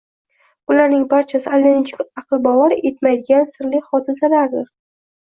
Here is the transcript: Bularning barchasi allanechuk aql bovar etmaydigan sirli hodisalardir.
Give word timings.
Bularning 0.69 1.01
barchasi 1.11 1.51
allanechuk 1.57 2.01
aql 2.21 2.41
bovar 2.47 2.73
etmaydigan 2.91 3.45
sirli 3.53 3.83
hodisalardir. 3.93 4.65